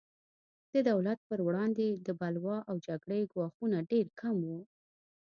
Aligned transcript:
د 0.73 0.75
دولت 0.89 1.19
پر 1.29 1.39
وړاندې 1.47 1.87
د 2.05 2.07
بلوا 2.19 2.57
او 2.69 2.75
جګړې 2.87 3.21
ګواښونه 3.33 3.77
ډېر 3.91 4.07
کم 4.19 4.35
وو. 4.47 4.59